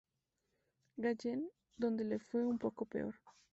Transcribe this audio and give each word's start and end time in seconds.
Gallen, 0.97 1.47
donde 1.77 2.01
le 2.01 2.17
fue 2.17 2.41
un 2.41 2.57
poco 2.57 2.85
peor. 2.87 3.13